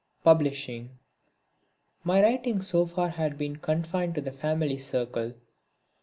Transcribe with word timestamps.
(20) 0.23 0.23
Publishing 0.33 0.89
My 2.03 2.23
writings 2.23 2.65
so 2.65 2.87
far 2.87 3.09
had 3.09 3.37
been 3.37 3.57
confined 3.57 4.15
to 4.15 4.21
the 4.21 4.31
family 4.31 4.79
circle. 4.79 5.35